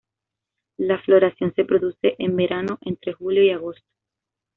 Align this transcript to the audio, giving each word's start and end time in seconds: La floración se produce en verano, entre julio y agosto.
La 0.77 0.97
floración 0.99 1.53
se 1.53 1.63
produce 1.63 2.15
en 2.17 2.35
verano, 2.35 2.79
entre 2.81 3.13
julio 3.13 3.43
y 3.43 3.51
agosto. 3.51 3.85